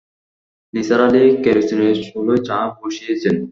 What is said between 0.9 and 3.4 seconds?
আলি কেরোসিনের চুলোয় চা বসিয়েছেন।